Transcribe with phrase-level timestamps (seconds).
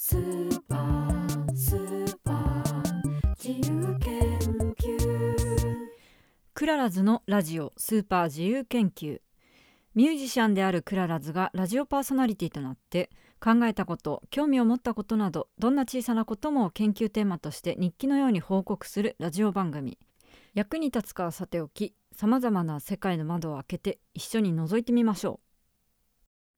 [0.00, 4.38] スーパースーパー自由研
[4.78, 5.76] 究。
[6.54, 9.20] クララズのラジオスーパー自由研究
[9.96, 19.98] ミュージシャンであるクララズがラジオパーソナリティとなって考えたこと興味を持ったことなどどんな小さなことも研究テーマとして日記のように報告するラジオ番組。
[20.54, 25.40] 役に立つかはさておきさまざまな世界の窓を開けて一緒に覗いてみましょ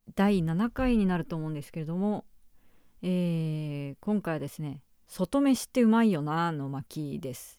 [0.07, 0.13] う。
[0.15, 2.27] 第7回になると思うんですけれども、
[3.03, 7.59] えー今回はですね「外飯ってうまいよな」の巻です。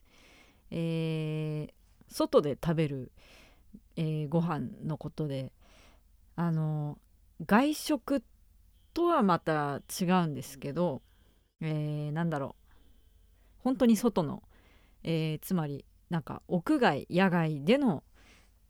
[0.72, 1.74] えー
[2.10, 3.12] 外で食べる、
[3.96, 5.52] えーご飯のことで
[6.36, 7.00] あの
[7.46, 8.24] 外食
[8.94, 11.02] とはまた違うんですけど、
[11.62, 12.74] えーなんだろう
[13.64, 14.44] 本当に外の、
[15.04, 18.04] えーつまりなんか屋外野外での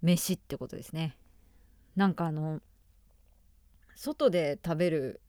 [0.02, 1.18] 飯ってことですね。
[1.96, 2.62] なんかあの
[3.96, 5.22] 外で食べる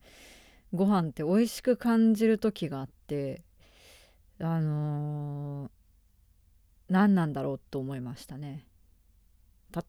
[0.73, 3.43] ご飯って美味しく感じる時があって
[4.41, 5.71] あのー
[6.88, 8.66] 何なんだろうと思いましたね。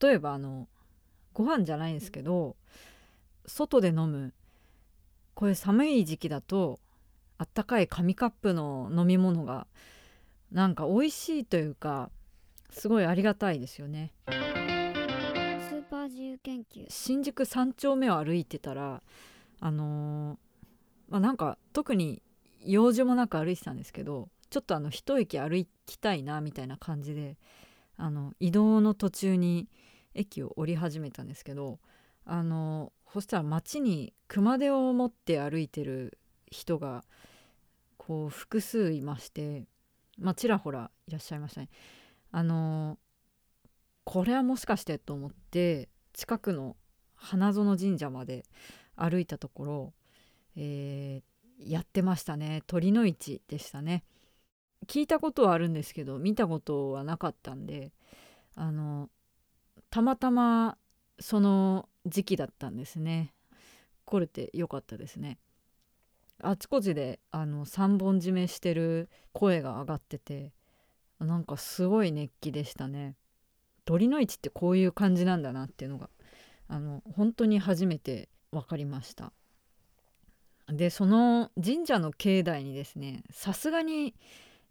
[0.01, 0.69] 例えばあの
[1.33, 2.55] ご飯じゃないんですけど
[3.45, 4.33] 外で飲む
[5.33, 6.79] これ寒い時期だと
[7.37, 9.67] あったかい紙カップの飲み物が
[10.51, 12.09] なんか美味しいというか
[12.69, 14.13] すごいありがたいですよね。
[14.27, 19.01] スーパー自由研究新宿三丁目を歩いてたら
[19.59, 20.37] あのー
[21.13, 22.23] まあなんか特に
[22.65, 27.37] 用事もなく歩いてたんですけどちょっとあの一駅歩きたいなみたいな感じで
[27.97, 29.69] あの移動の途中に
[30.15, 31.77] 駅を降り始めたんですけど
[32.25, 36.17] あのそしたら街に熊手を持って歩いてる
[36.49, 37.03] 人が
[37.97, 39.65] こう複数いまして
[40.17, 41.69] まあちらほらいらっしゃいましたね。
[42.31, 42.97] あの
[44.03, 46.75] これはもしかしてと思って近くの
[47.13, 48.45] 花園神社まで
[48.95, 49.93] 歩いたところ、
[50.55, 51.33] えー
[51.65, 52.63] やってましたね。
[52.67, 54.03] 鳥の市でしたね。
[54.87, 57.93] 聞いたことはあるんですけど見たことはなかったんで
[58.55, 59.09] あの
[59.89, 60.77] たまたま
[61.19, 63.33] その時期だったんですね。
[64.05, 65.39] 来れてよかったですね。
[66.41, 70.51] あちこちであの三本締めしてる声が上がってて
[71.19, 73.15] なんかすごい熱気でしたね。
[73.85, 76.09] 鳥の市ってこういう感じなんだなっていうのが
[76.67, 79.31] あの本当に初めて分かりました。
[80.67, 84.15] でその神社の境内にですねさすがに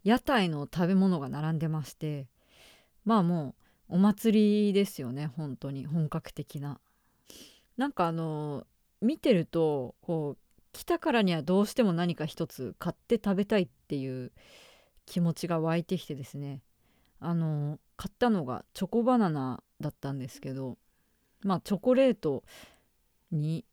[0.05, 2.27] 屋台の食べ物が並んでまして
[3.05, 3.55] まあも
[3.89, 6.81] うお祭りですよね本当に本格的な。
[7.77, 8.67] なんかあの
[9.01, 10.39] 見てるとこう
[10.73, 14.33] 来たからにはどうしても何か一つ買って食べたいっていう
[15.07, 16.63] 気持ちが湧いてきてですね
[17.21, 20.79] あの買ったのがチョコバナナだったんですけど
[21.43, 22.45] まあチョコレート
[23.31, 23.65] に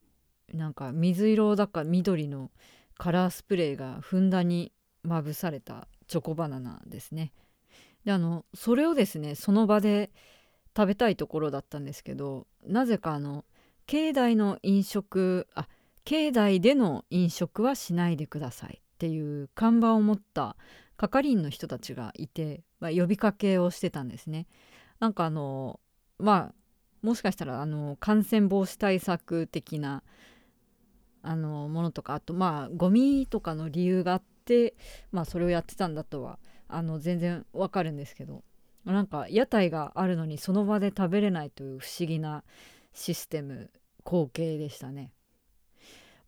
[0.54, 2.52] なんか水色だか緑の
[2.98, 4.72] カラースプレーがふんだんに
[5.04, 7.32] まぶされたチョコバナナですね。
[8.06, 10.12] であのそれをですねその場で
[10.76, 13.46] 食べたいところだったんですけどなぜかあの
[13.86, 15.68] 境内の飲食あ
[16.06, 20.56] 境内での飲食はしないでくださいっていう看板を持った
[20.98, 24.48] 係員の人たちがいて、まあ、呼びかけをしてたんですね。
[25.00, 25.80] なんかあの
[26.18, 26.54] まあ
[27.02, 30.04] もしかしたらあの感染防止対策的な
[31.22, 34.76] あのものとかあとまあゴミとかの理由があって、
[35.12, 38.44] まあ、それをやってたんだとはあの全然わかるんですけど
[38.86, 42.44] なんか屋台があるのにその場で食べれないという不思議な
[42.94, 43.70] システム
[44.06, 45.12] 光景でしたね。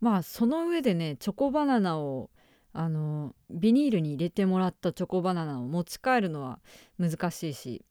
[0.00, 2.30] まあその上でねチョコバナナを
[2.72, 6.58] あのビニールに入れてもらったチョコバナナを持ち帰るのは
[6.98, 7.84] 難しいし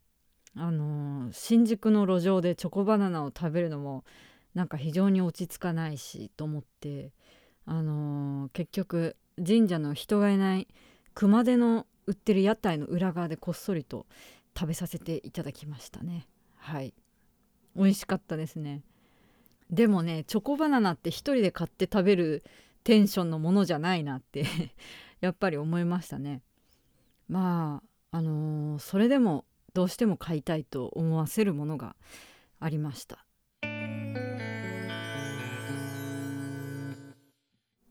[0.56, 4.04] あの新宿の路上でチョコバナナを食べるのも
[4.54, 7.12] なんか非常に落ち着かないしと思って
[7.66, 10.68] あの結局神社の人がいない
[11.14, 14.06] 熊手の売ってる屋台の裏側でこっそりと
[14.58, 16.28] 食べさせていただきましたね。
[16.58, 16.94] はい。
[17.76, 18.82] 美味しかったですね。
[19.70, 22.44] でもねチョコバナナって一人で買って食べる
[22.84, 24.46] テンションのものじゃないなって
[25.22, 26.42] やっぱり思いましたね。
[27.30, 27.82] ま
[28.12, 31.96] ああのーそれでもどうしても買いたいと思わせるものが
[32.60, 33.26] ありました。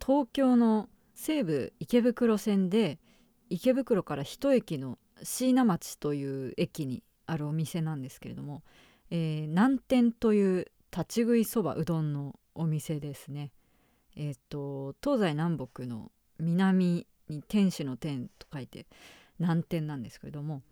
[0.04, 2.98] 東京の西武池袋線で
[3.50, 8.62] 池袋から一駅の椎名町という駅にあるお店なんですけれども、
[9.10, 13.52] えー南天という立ち食いそばうどんのお店ですね。
[14.16, 18.86] えっ、と東西南北の南に天使の天と書いて
[19.38, 20.62] 南天なんですけれども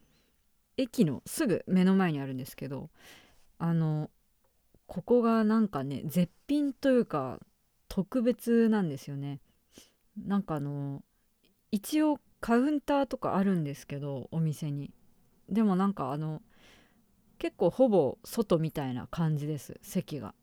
[0.77, 2.91] 駅のすぐ目の前にあるんですけど
[3.59, 4.11] あの
[4.87, 7.39] ここがなんかね絶品というか
[7.99, 9.41] 特別なんですよね。
[10.25, 11.03] なんかあの
[11.73, 14.93] 一応カウンターとかあるんですけどお店に。
[15.49, 16.41] でもなんかあの
[17.41, 20.37] 結構ほぼ外みたいな感じです席が。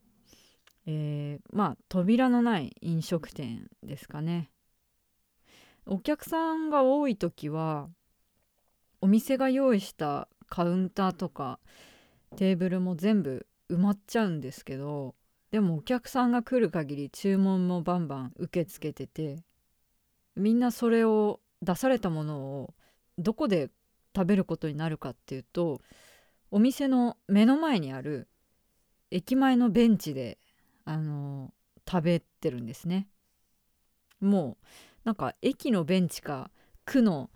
[0.85, 4.51] えー、まあ扉のない飲食店ですかね。
[5.85, 7.87] お客さんが多い時は
[8.99, 11.59] お店が用意したカウンターとか
[12.35, 15.15] テーブルも全部埋まっちゃうんですけど
[15.55, 19.41] でもお客さんが来る限り注文もバンバン受け付けてて
[20.35, 22.73] みんなそれを出されたものを
[23.17, 23.69] どこで
[24.13, 25.79] 食べることになるかっていうと
[26.51, 28.27] お店の目の前にある
[29.11, 30.39] 駅前のベンチで
[30.83, 31.53] あの
[31.89, 33.07] 食べてるんですね。
[34.19, 34.65] もう
[35.05, 36.51] なんか駅のベンチか
[36.83, 37.29] 区の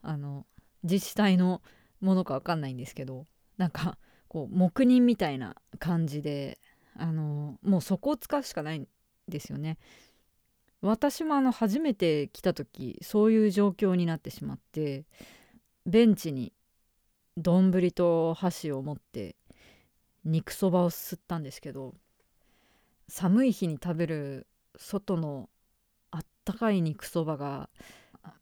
[0.00, 0.46] あの
[0.82, 1.60] 自治体の
[2.00, 3.26] ものか分かんないんですけど
[3.58, 6.58] なんかこう黙認みたいな感じで
[6.98, 8.88] あのもうそこを使うしかないん
[9.28, 9.78] ですよね。
[10.82, 15.04] 私もあの初めて来た時そういう状況になってしまって
[15.84, 16.52] ベンチに
[17.36, 19.36] 丼と箸を持って
[20.24, 21.94] 肉そばをすったんですけど
[23.08, 24.46] 寒い日に食べる
[24.76, 25.48] 外の
[26.10, 27.70] あったかい肉そばが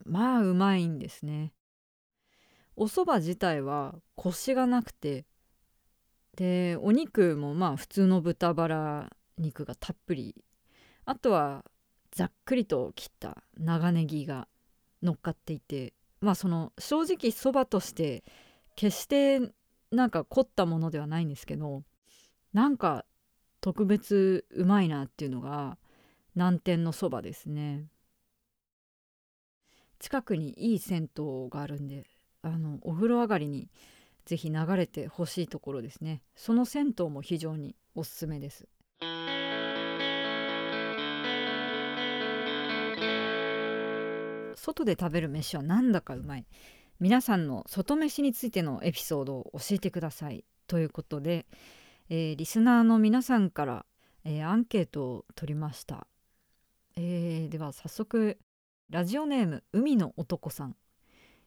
[0.04, 1.52] まあうまいんですね
[2.76, 5.24] お蕎麦自体はコシがなくて
[6.36, 10.44] でお肉もまあ普通の豚バラ肉がたっぷり。
[11.06, 11.64] あとは
[12.12, 14.48] ざっくりと切った長ネギが
[15.02, 18.24] 乗っかっていてまあその正直そばとして
[18.76, 19.40] 決して
[19.90, 21.82] なんか凝ったものではないんですけど
[22.52, 23.04] なんか
[23.60, 25.76] 特別うまいなっていうのが
[26.34, 27.86] 南天のそばですね。
[30.00, 32.04] 近くにいい銭湯があるんで
[32.42, 33.70] あのお風呂上がりに
[34.24, 36.22] ぜひ流れてほしいところですね。
[36.34, 38.66] その銭湯も非常におすすめです。
[44.56, 46.46] 外で食べる飯はなんだかうまい。
[47.00, 50.44] 皆さんの外飯についてのエピソードを教えてください。
[50.66, 51.46] ということで、
[52.08, 53.86] えー、リスナーの皆さんから、
[54.24, 56.06] えー、アンケートを取りました、
[56.96, 58.38] えー、では早速
[58.90, 60.76] ラジオネーム海の男さん。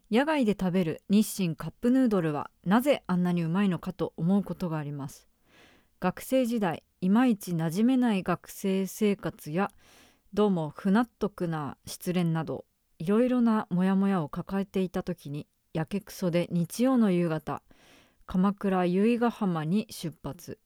[0.10, 5.28] 野外で食べる日清カップヌードルはなぜあんなにうまいのかと思うことがあります。
[6.00, 9.70] 学生時代いまいち馴染めない学生生活や
[10.34, 12.64] どうも不納得な失恋など
[13.00, 17.62] いろいろなモヤモヤを抱えていた時にやけくそで日曜の夕方
[18.26, 20.58] 鎌倉由比ヶ浜に出発。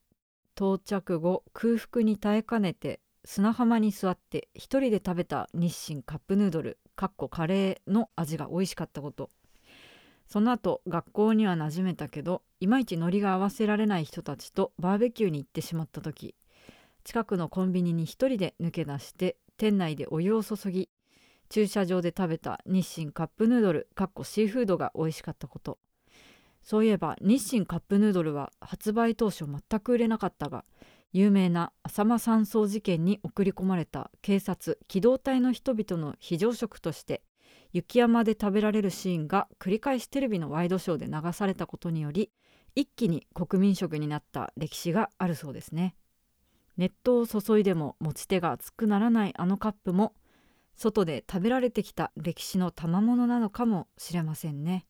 [0.56, 6.78] 到着後空腹に耐えかねて砂浜に座って一人で食べた日清カップヌードル。
[7.02, 9.32] かっこカレーの味が美味しかったこと。
[10.28, 16.36] その後学校には馴染めたけどいまいちノリが合わせられない人たちとバーベキューに行ってしまった時
[17.04, 20.90] 近くのコンビニに一人で抜け出して店内でお湯を注ぎ
[21.50, 25.80] 駐車場で食べた日清カップヌードルかっこシーフードが美味しかったこと。
[26.62, 30.66] そういえば日清カップヌードルは発売当初全く売れなかったが
[31.14, 37.22] 有名な浅間山荘事件に送り込まれた警察機動隊の人々の非常食として
[37.74, 42.32] 雪山で食べられるシーンが繰り返しテレビのワイドショーで流されたことにより
[42.76, 45.96] 一気に国民食になった歴史があるそうですね。
[46.78, 50.14] 熱湯を注いでも持ち手が熱くならないあのカップも
[50.76, 54.86] 外で食べられてきた歴史の賜物なのかもしれませんね。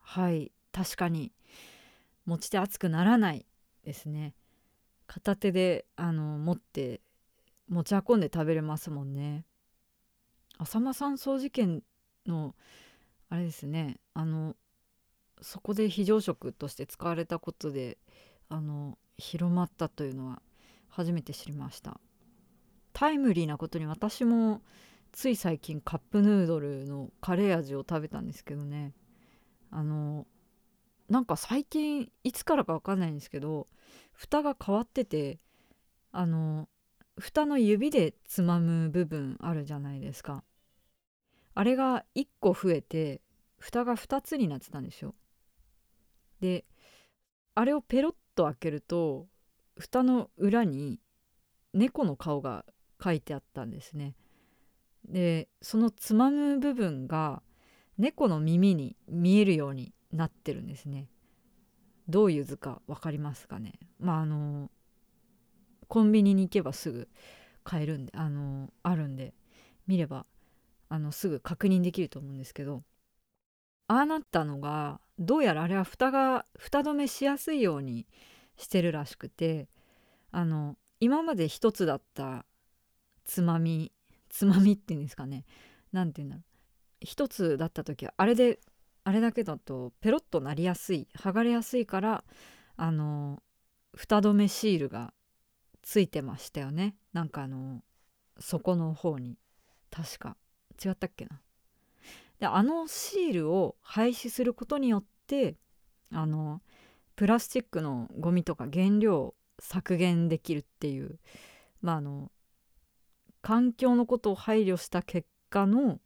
[0.00, 1.32] はい確かに
[2.24, 3.46] 持ち手熱くならない
[3.84, 4.34] ですね。
[5.16, 7.00] 片手であの持って
[7.70, 9.46] 持ち運んで食べれますもんね。
[10.58, 11.82] 浅間山荘事件
[12.26, 12.54] の
[13.30, 13.96] あれですね。
[14.12, 14.56] あの
[15.40, 17.96] そこで非常食として使われたことで
[18.50, 20.42] あの広まったというのは
[20.90, 21.98] 初めて知りました。
[22.92, 24.60] タイムリーなことに私も
[25.12, 28.92] つい最近カップヌードルのカレー味を食べたんですけどね。
[29.70, 30.26] あの
[31.08, 33.66] なんか最近いつからか分かんないんですけど
[34.16, 35.38] 蓋が変わってて
[36.10, 36.68] あの
[37.18, 40.42] 蓋の指でつまむ部分あるじゃないですか。
[41.54, 43.22] あれが1個増えて
[43.58, 45.14] 蓋が2つになってたんですよ。
[46.40, 46.64] で
[47.54, 49.26] あれをペロッと開けると
[49.78, 51.00] 蓋の裏に
[51.72, 52.64] 猫の顔が
[53.02, 54.14] 書いてあったんですね。
[55.08, 57.42] でそのつまむ部分が
[57.96, 61.08] 猫の耳に見えるようになってるんですね。
[62.08, 63.74] どういう図か分かりますかね？
[63.98, 64.70] まああの
[65.88, 67.08] コンビニに行けばすぐ
[67.64, 69.34] 買えるんであのあるんで
[69.86, 70.26] 見れば
[70.88, 72.82] あのすぐ確認できると思うんですけど
[73.88, 78.06] ああなったのがどうやらあれは蓋が蓋止めしやすいように
[78.56, 79.68] してるらしくて
[80.32, 82.44] あの今まで一つだった
[83.24, 83.92] つまみ
[84.28, 85.44] つまみっていうんですかね。
[85.92, 86.44] 何て言うんだろう。
[87.00, 88.58] 一つだった時はあれで
[89.06, 92.24] あれだけだとペロッとなりやすい剥がれやすいから
[92.76, 93.40] あの
[93.94, 95.14] 蓋止めシールが
[95.80, 96.96] ついてましたよね。
[97.12, 97.84] なんかあの
[98.40, 99.38] 底の方に。
[99.92, 100.36] 確か。
[100.84, 101.40] 違ったっけな。
[102.40, 105.54] であのシールを廃止することによって
[106.12, 106.60] あの
[107.14, 111.20] プラスチックのゴミとか原料を削減できるっていう
[111.80, 112.32] まああの
[113.40, 116.00] 環境のことを配慮した結果の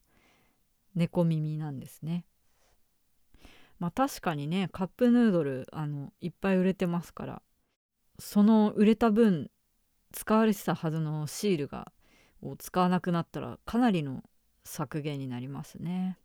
[0.94, 2.26] 猫耳なんですね。
[3.80, 7.42] まあ確かにねカップヌードルあのいっぱい売れてますから
[8.20, 9.50] その売れた分
[10.12, 11.90] 使われてたはずのシールが
[12.42, 14.22] を使わなくなったらかなりの
[14.64, 16.18] 削減になりますね。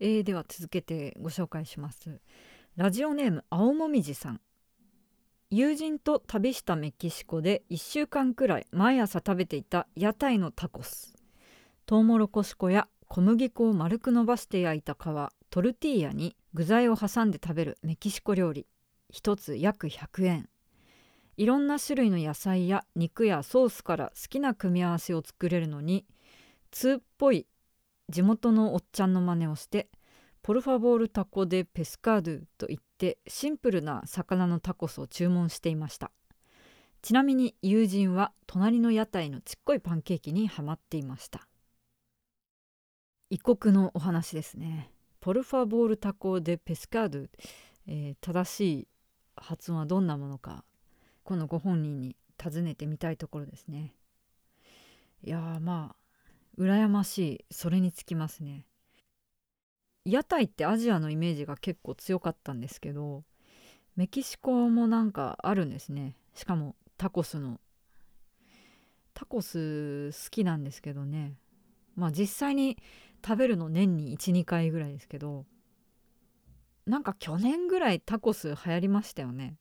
[0.00, 2.20] えー、では続けてご紹介します。
[2.76, 4.40] ラジオネーム青もみじさん。
[5.50, 11.14] 友人と旅したメキシコで1週間くらい毎朝食べていた屋台のタコス。
[11.86, 14.96] トウモロコシ粉や小麦粉を丸く伸ばして焼いた皮
[15.50, 18.66] トルティーヤに具材を挟んで食べるメキシコ料理。
[19.12, 20.48] 1つ約100円。
[21.36, 26.06] いろんな種類の野菜や肉やソースから好きな組み合わせを作れるのに
[26.70, 27.46] 通っぽい
[28.08, 29.90] 地元のおっちゃんの真似をして
[30.40, 36.12] ポルファボールタコでペスカードゥと言ってシンプルな魚のタコスを注文していました。
[37.02, 41.46] ちなみに友人は隣の屋台のちっこいパンケーキにはまっていました。
[43.32, 44.90] 異国のお話ですね。
[45.22, 47.20] ポルファボールタコでペスカード、
[47.86, 48.88] えー正しい
[49.36, 50.64] 発音はどんなものか
[51.24, 53.94] このご本人に尋ねてみたいところですね。
[55.24, 57.44] いやーまあ羨ましい。
[57.50, 58.66] それにつきますね。
[60.04, 63.24] 屋台ってアジアのイメージが結構強かったんですけど
[63.96, 66.16] メキシコもなんかあるんですね。
[66.34, 67.60] しかもタコスの。
[69.14, 71.32] タコス好きなんですけどね。
[71.96, 72.76] まあ実際に
[73.24, 75.44] 食べるの年に12回ぐらいですけど
[76.86, 79.56] なんか去年ぐらいタコス流行りましたよね。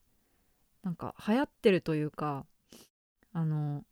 [0.83, 2.45] なんか流行ってるというか
[3.33, 3.83] あの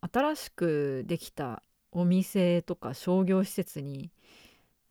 [0.00, 4.10] 新しくできたお店とか商業施設に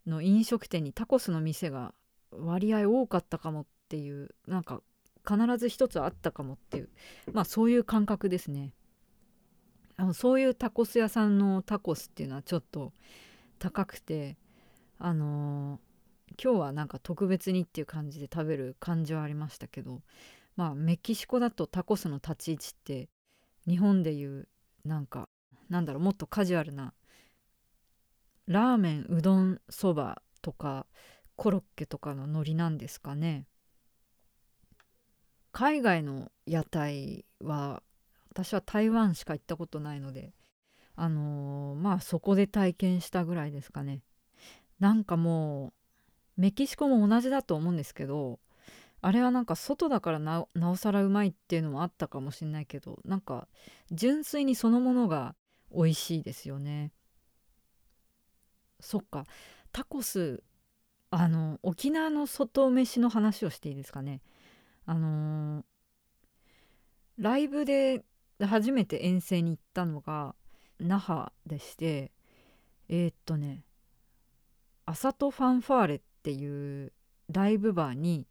[0.05, 1.93] の飲食店にタコスの店が
[2.31, 4.81] 割合多かったかもっていうなんか
[5.27, 6.89] 必ず一つあったかもっていう
[7.31, 8.73] まあそういう感覚ですね。
[9.97, 12.91] あのそういうタコス屋さんのタコスっていうのはちょっと
[13.61, 14.37] 高くて
[14.99, 15.91] あのー
[16.41, 20.01] 今日はなんか特別にっていう感じで食べる感じはありましたけど
[20.55, 23.09] まあメキシコだとタコスの立ち位置って
[23.67, 24.47] 日本でいう
[24.85, 25.27] なんか
[25.69, 26.93] なんだろうもっとカジュアルな
[28.47, 30.87] ラーメンうどんそばとか
[31.35, 33.45] コロッケとかのノリなんですかね。
[35.51, 37.83] 海外の屋台は
[38.29, 40.33] 私は台湾しか行ったことないので
[40.95, 41.50] あのー
[41.81, 44.01] まあそこで体験したぐらいですかね。
[44.79, 45.73] なんかも
[46.37, 48.39] うメキシコも同じだと思うんですけど
[49.01, 53.47] あれはなんか外だからなおさらうまいっていうのもあったかもしれないけどなんか
[53.91, 55.35] 純粋にそのものが
[55.73, 56.91] 美味しいですよね。
[58.79, 59.25] そっか。
[59.71, 60.43] タコス
[61.11, 64.21] あの沖縄の外飯の話をしていいですかね。
[64.85, 65.63] あのー
[67.17, 68.03] ライブで
[68.43, 70.33] 初めて遠征に行ったのが
[70.81, 72.11] 那覇でして
[72.89, 73.63] えーっとね
[74.85, 76.91] アサトファンファーレっていう
[77.31, 78.27] ライブバーに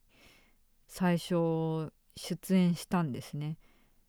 [0.87, 3.57] 最初出演したんですね。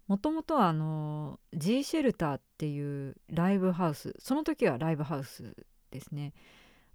[0.08, 5.56] もともとはあの G シェルターっていうライブハウスその時はライブハウス
[5.92, 6.34] ですね。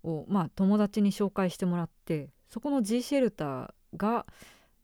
[0.03, 4.27] をまあ友達に紹介してもらってそこの G シェルターが、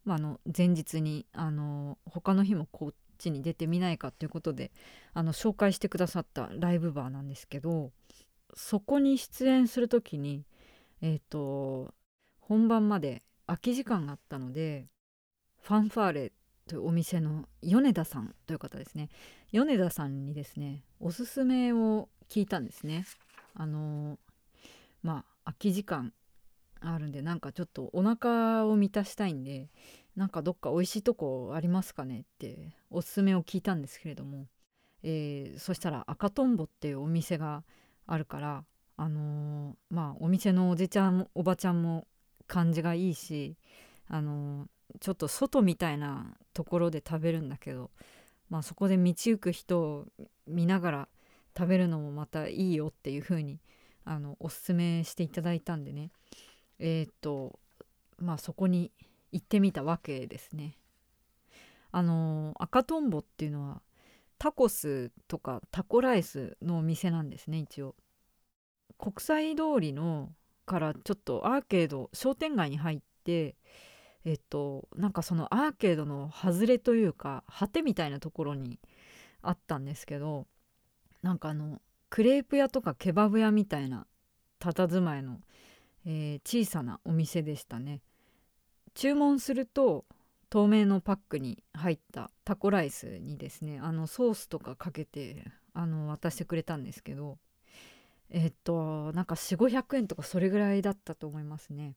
[0.05, 4.71] まあ、の前日にあの他の日もこっちに出てみないかということで
[5.15, 7.91] あの紹介してくださったライブバーなんですけど
[8.55, 10.45] そこに出演する時に
[11.01, 11.95] えっ、と
[12.41, 14.87] 本番まで空き時間があったので
[15.63, 16.33] ファンファーレ
[16.69, 19.09] というお店の米田さんという方ですね。
[19.53, 23.05] 米田さんにですねおすすめを聞いたんですね。
[23.55, 24.19] あの
[25.03, 26.13] まあ空き時間
[26.81, 29.71] あるんでなんかちょっとお腹を満たしたいんで
[30.17, 34.47] なんかどっか美味しいとこありますかねっておすすめを聞いたんですけれども、
[35.03, 37.65] えーそしたら赤とんぼっていうお店が
[38.07, 38.65] あるから
[38.97, 42.07] あのーまあお店のおじちゃんおばちゃんも
[42.47, 43.57] 感じがいいし
[44.09, 44.69] あのー
[45.01, 47.91] ちょっと外みたいなところで食べるんだけど、
[48.51, 50.07] まあ、そこで道行く人を
[50.47, 51.09] 見ながら
[51.57, 53.59] 食べるのもまたいいよっていう風に
[54.05, 56.11] あのおすすめしていただいたんでね。
[56.79, 57.59] えっと
[58.19, 58.91] まあそこに
[59.33, 60.77] 行ってみたわけですね。
[61.91, 63.83] あの赤とんぼっていうのは
[64.39, 67.95] タコスとかタコライスのお店なんですね一応
[68.99, 70.31] 国際通りの
[70.65, 73.57] からちょっとアーケード商店街に入って
[74.25, 78.81] えっとなんかそのアーケードの外れというか果てみたいなところに
[79.43, 80.47] あったんですけど
[81.23, 84.07] なんかあのクレープ屋とかケバブ屋みたいな
[84.61, 85.41] 佇まいの、
[86.07, 88.01] えー小さなお店でしたね
[88.95, 90.05] 注文すると
[90.51, 97.39] 透明のパックに入ったタコライスにですねあのソースとかかけてあの渡してくれたんですけど
[98.31, 101.97] えっとなんか4500円とかそれぐらいだったと思いますね。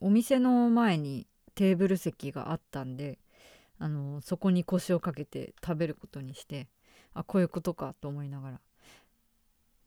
[0.00, 3.18] お店の前にテーブル席があったんで
[3.78, 6.68] あのそこに腰をかけて食べることにして
[7.14, 8.60] あこういうことかと思いながら。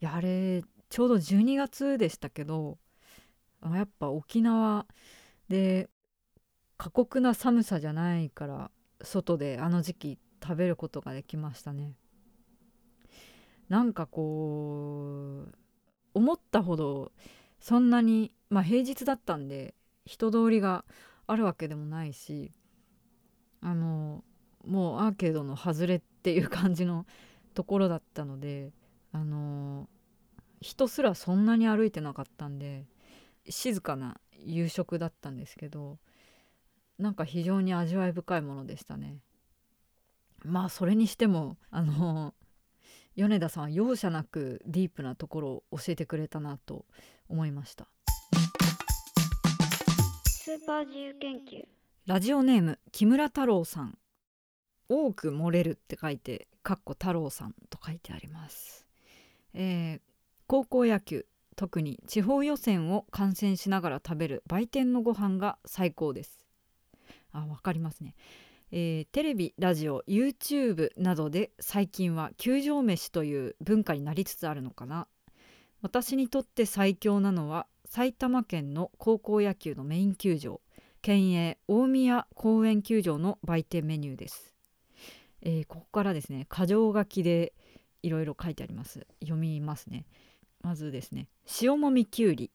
[0.02, 2.80] いやあれちょうど12月でしたけど
[3.64, 4.88] やっぱ沖縄
[5.52, 5.90] で
[6.78, 8.72] 過酷な寒さじゃないから
[9.04, 11.94] 外であの時期食べることができましたね。
[13.68, 15.56] なんかこう
[16.14, 17.12] 思ったほど
[17.60, 20.86] そんなにまあ平日だったんで人通りが
[21.28, 22.52] あるわけでもないし
[23.62, 24.24] あの
[24.66, 27.06] もうアーケードの外れっていう感じの
[27.54, 28.72] ところだったので
[29.12, 29.88] あの
[30.62, 32.86] 人すらそんなに歩いてなかったんで
[33.50, 35.98] 静かな夕食だったんですけど
[36.98, 39.18] なんか非常に味わい深いものでしたね。
[40.44, 42.34] まあそれにしてもあの
[43.16, 46.86] 米田さんは容赦なくディープなところを教えてくれたなと
[47.28, 47.88] 思いました。
[50.26, 51.66] スーパー自由研究。
[52.08, 53.98] ラジオネーム木村太郎さん。
[54.90, 58.86] 多く漏れるって書いてかっこ太郎さんと書いてあります、
[59.54, 60.02] えー
[60.48, 61.26] 高校野球
[61.62, 66.44] 特に地方予選を観戦しながら食べる売店のご飯が最高です。
[67.32, 68.16] あわかりますね、
[68.72, 75.06] えーテレビラジオ YouTube などで最近は球場飯という文化になりつつあるのかな。
[75.84, 80.62] 私にとって最強なのは埼玉県の高校野球のメイン球場
[81.04, 84.56] 県営大宮公園球場の売店メニューです、
[85.44, 87.54] えーここからですね箇条書きで
[88.02, 89.06] いろいろ書いてあります。
[89.20, 90.08] 読みますね。
[90.62, 91.28] まずですね
[91.62, 92.52] 塩もみきゅうり。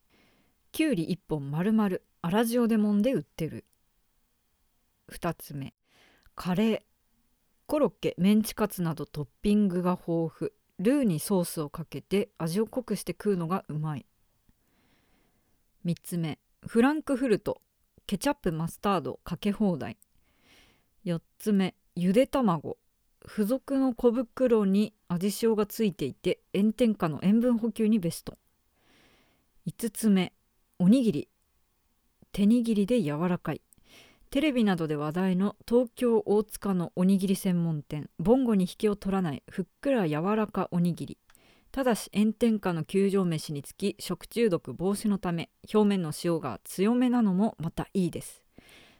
[0.72, 3.64] きゅうり1本丸々粗塩で揉んで売ってる。
[5.10, 5.74] 2つ目
[6.34, 6.80] カレー。
[7.66, 10.50] コロッケメンチカツなどトッピングが豊富。
[10.78, 14.06] ルーにソースをかけて味を濃くして食うのがうまい。
[15.84, 17.60] 3つ目フランクフルト。
[18.06, 19.98] ケチャップマスタードかけ放題。
[21.04, 22.76] 4つ目ゆで卵。
[23.26, 28.38] 付属の小袋に味塩がついていて炎天下の塩分補給にベスト。
[29.66, 30.32] 5つ目
[30.78, 31.28] おにぎり。
[32.32, 33.60] 手握りで柔らかい。
[34.30, 41.18] テレビなどで話題の東京大塚のおにぎり専門店ボンゴに引けを取らないふっくら柔らかおにぎり。
[41.72, 48.45] ただし炎天下の球場飯につき食中毒防止のため表面の塩が強めなのもまたいいです。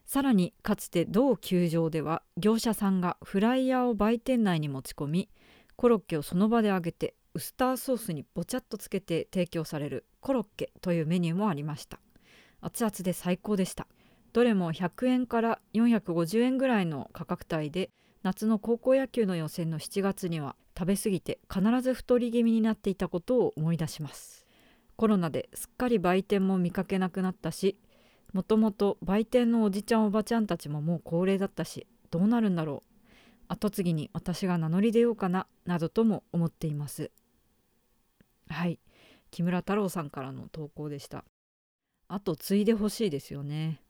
[0.06, 5.28] さらにかつて同球場では業者さんがフライヤーを売店内に持ち込み
[5.74, 11.98] コロッケをその場で揚げてウスターソースにぼちゃっとつけて提供されるコロッケというメニューもありました。
[12.62, 13.86] 熱々で最高でした。
[14.32, 17.90] どれも100円から450円ぐらいの価格帯で
[18.22, 24.46] 夏の高校野球の予選の7月には食べ過ぎて必ず太り気味になっていたことを思い出します。
[24.96, 27.76] コロナですっかり売店も見かけなくなったし
[28.32, 32.92] もともと売店のおじちゃんおばちゃんたちももう高齢だったしどうなるんだろう。
[33.48, 37.10] 後継ぎに私が名乗り出ようかななどとも思っています。
[38.48, 38.78] はい。
[39.30, 41.24] 木村太郎さんからの投稿でした。
[42.08, 43.80] あと継いでほしいですよね。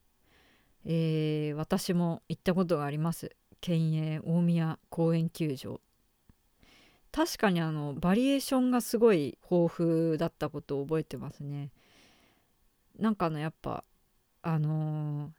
[0.85, 3.35] えー私も行ったことがあります。
[3.61, 5.81] 県営大宮公園球場。
[7.13, 11.71] 確かにあのバリエーションがすごい豊富だったことを覚えてますね。
[12.99, 13.85] なんかあのやっぱ
[14.47, 15.31] あの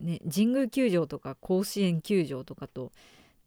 [0.00, 2.90] ーね神宮球場とか甲子園球場とかと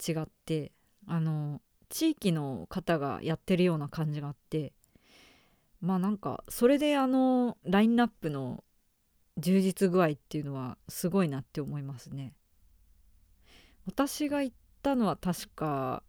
[0.08, 0.72] 違って
[1.08, 4.74] あの地域の方がやってるような感じがあって
[5.82, 8.64] まあなんかそれであのラインナップの
[9.38, 12.34] 充実具合っていうのはすごいなって思いますね。
[13.86, 16.04] 私が行ったのは確か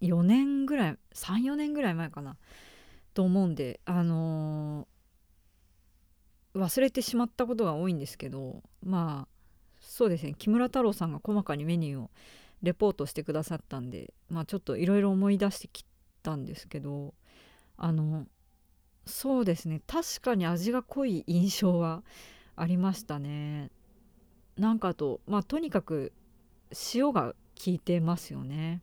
[0.00, 2.36] 4年ぐらい34年ぐらい前かな
[3.14, 4.88] と思うんであの
[6.54, 9.28] 忘れてしまったことが多いんですけどまあ
[9.80, 10.34] そうですね。
[10.38, 12.10] 木村太郎さんが細かにメニューを
[12.62, 15.84] レポートしてくださったんでまあちょっといろいろ思い出してき
[16.22, 17.14] たんですけど
[17.76, 18.26] あの
[19.04, 19.82] そうですね。
[19.86, 22.04] 確かに味が濃い印象は
[22.54, 23.70] ありましたね。
[24.56, 26.12] なんかあとまあとにかく
[26.94, 27.34] 塩が
[27.64, 28.82] 効いてますよね。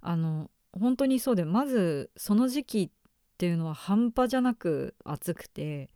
[0.00, 2.90] あの本当にそうでまずその時期っ
[3.38, 5.90] ていうのは半端じゃなく暑くて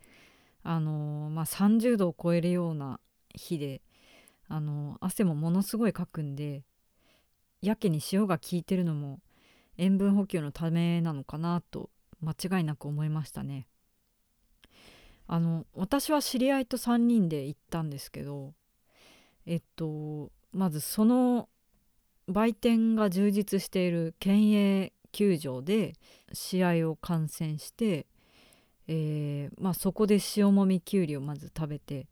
[0.68, 3.00] あの、まあ、30度を超えるような
[3.34, 3.80] 日で
[4.48, 6.62] あの汗もものすごいかくんで
[7.62, 9.20] やけに塩が効いてるのも
[9.78, 11.88] 塩分補給のためなのかなと
[12.20, 13.66] 間違いなく思いましたね。
[15.26, 18.52] あの私は知り合いと3人で行ったんですけど
[19.46, 21.48] えっとまずその
[22.26, 25.94] 売店が充実している県営球場で
[26.34, 28.06] 試合を観戦して、
[28.88, 32.06] えーまあ、そこで塩もみきゅうりをまず食べて、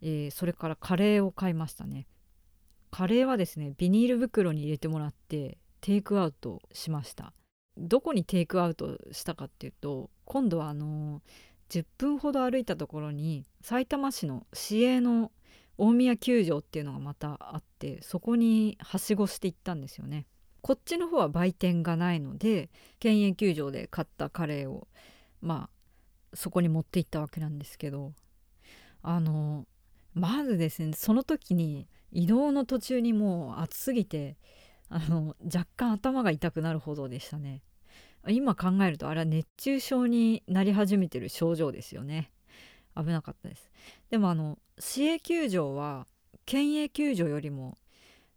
[0.00, 2.06] えーそれからカレーを買いましたね。
[2.90, 7.32] カレーはですねビニール袋に入れてもらってテイクアウトしました。
[7.76, 11.20] どこにテイクアウトしたかっていうと今度はあの
[11.68, 15.30] 10分ほど歩いたところにさいたま市の市営の
[15.76, 20.26] 大宮球場っていうのがまたあってそこにはしごして行ったんですよね。
[20.60, 24.88] こっちの方は売店がないので県営球場で買ったカレーを
[25.40, 25.77] まあ
[26.34, 28.12] そこに持って行ったわけなんですけど
[29.02, 29.66] あの
[30.14, 34.36] まずですねその時に移動の途中にもう暑すぎて
[34.88, 37.62] あの若干頭が痛くなるほどでしたね。
[38.26, 42.32] 今考えるとあれは熱中症になり始めてる症状ですよね。
[42.96, 43.70] 危なかったです。
[44.10, 46.06] でもあの市営球場は
[46.44, 47.78] 県営球場よりも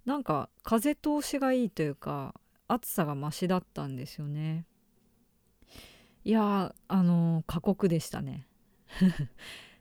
[0.06, 2.36] なんか風通しがいいというか
[2.68, 4.66] 暑さがマシだったんですよね。
[6.24, 8.48] いやあのー過酷でしたね。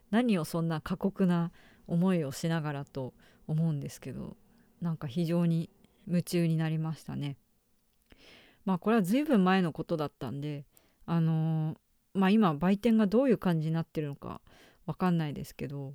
[0.09, 1.51] 何をそんな過酷な
[1.87, 3.13] 思いをしながらと
[3.47, 4.35] 思うんですけど
[4.81, 5.69] なんか非常に
[6.07, 7.37] 夢中になりましたね。
[8.65, 10.65] まあこれは随分前のことだったんで
[11.05, 11.77] あのー
[12.13, 14.41] まあ今売店がどういう感じになってるのか
[14.85, 15.93] わかんないですけど、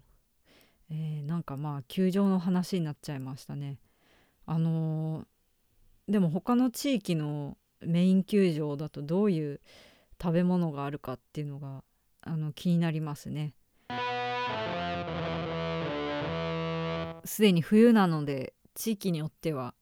[0.90, 3.78] えーなんかまあ球場の話になっちゃいましたね。
[4.46, 5.26] あのー
[6.08, 9.60] でも他の地域のメイン球場だとどういう
[10.20, 11.84] 食べ物があるかっていうのが
[12.22, 13.54] あの気になりますね
[17.24, 19.74] すでに冬なので地域によっては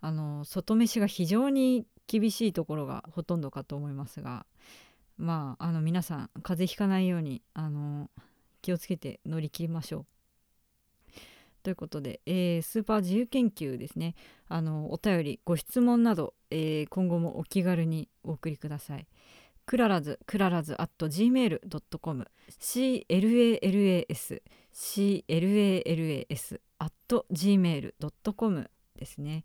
[0.00, 4.46] あの外飯が非常に厳しいところがほとんどかと思いますが
[5.16, 8.10] まああの皆さん風邪ひかないようにあの
[8.62, 10.06] 気をつけて乗り切りましょう。
[11.62, 14.14] ということで、えースーパー自由研究ですね
[14.48, 19.06] あのお便りご質問など、えー今後もお気軽にお送りください。
[19.66, 23.58] クララズクララズ at gmail.com clalas
[24.74, 29.44] clalas at gmail.com ですね、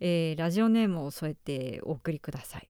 [0.00, 2.68] えーラジオネームを添えてお送りください。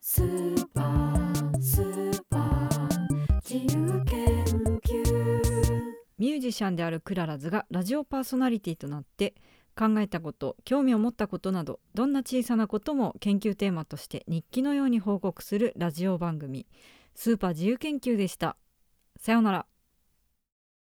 [0.00, 5.82] スーパースーパー自由研究
[6.18, 9.34] ミュージシャンであるクララズがラジオパーソナリティとなって
[9.76, 16.66] 考えたこと興味を持ったことなどどんな小さなことも研究テーマとして日記のように報告するラジオ番組
[17.14, 18.56] 「スーパー自由研究」でした。
[19.18, 19.71] さようなら。